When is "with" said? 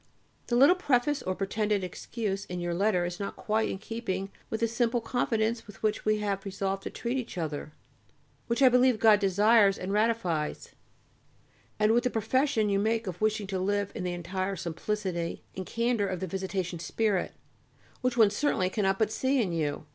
4.49-4.61, 5.67-5.83, 11.91-12.03